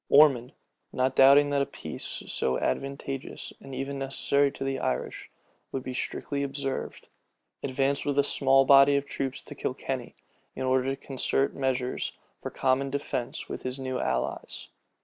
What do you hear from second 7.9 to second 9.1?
with a small body of